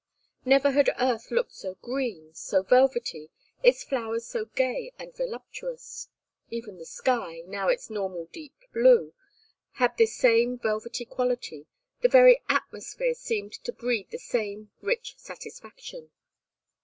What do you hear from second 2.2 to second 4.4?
so velvety, its flowers